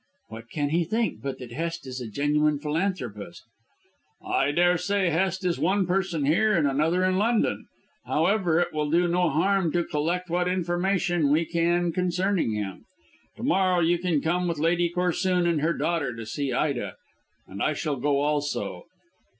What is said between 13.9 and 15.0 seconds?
can come with Lady